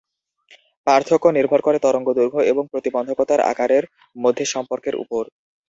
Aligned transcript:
পার্থক্য 0.87 1.25
নির্ভর 1.37 1.59
করে 1.63 1.77
তরঙ্গদৈর্ঘ্য 1.79 2.39
এবং 2.51 2.63
প্রতিবন্ধকতার 2.71 3.39
আকারের 3.51 3.83
মধ্যে 4.15 4.43
সম্পর্কের 4.53 4.95
উপর। 5.03 5.23